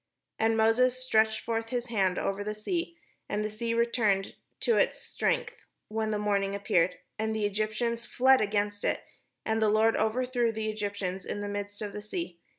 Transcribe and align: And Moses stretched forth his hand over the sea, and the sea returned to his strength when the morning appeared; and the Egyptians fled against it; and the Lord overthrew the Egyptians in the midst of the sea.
And 0.39 0.57
Moses 0.57 0.97
stretched 0.97 1.41
forth 1.41 1.69
his 1.69 1.89
hand 1.89 2.17
over 2.17 2.43
the 2.43 2.55
sea, 2.55 2.97
and 3.29 3.45
the 3.45 3.51
sea 3.51 3.75
returned 3.75 4.33
to 4.61 4.77
his 4.77 4.97
strength 4.99 5.67
when 5.89 6.09
the 6.09 6.17
morning 6.17 6.55
appeared; 6.55 6.97
and 7.19 7.35
the 7.35 7.45
Egyptians 7.45 8.03
fled 8.03 8.41
against 8.41 8.83
it; 8.83 9.03
and 9.45 9.61
the 9.61 9.69
Lord 9.69 9.95
overthrew 9.95 10.51
the 10.51 10.71
Egyptians 10.71 11.23
in 11.23 11.39
the 11.41 11.47
midst 11.47 11.83
of 11.83 11.93
the 11.93 12.01
sea. 12.01 12.39